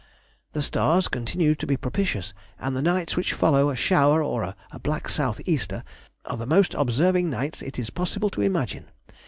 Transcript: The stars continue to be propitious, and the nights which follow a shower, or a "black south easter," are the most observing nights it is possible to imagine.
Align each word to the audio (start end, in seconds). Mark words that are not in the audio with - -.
The 0.53 0.63
stars 0.63 1.07
continue 1.07 1.53
to 1.53 1.67
be 1.67 1.77
propitious, 1.77 2.33
and 2.59 2.75
the 2.75 2.81
nights 2.81 3.15
which 3.15 3.33
follow 3.33 3.69
a 3.69 3.75
shower, 3.75 4.23
or 4.23 4.55
a 4.71 4.79
"black 4.79 5.07
south 5.07 5.39
easter," 5.45 5.83
are 6.25 6.37
the 6.37 6.47
most 6.47 6.73
observing 6.73 7.29
nights 7.29 7.61
it 7.61 7.77
is 7.77 7.91
possible 7.91 8.31
to 8.31 8.41
imagine. 8.41 8.85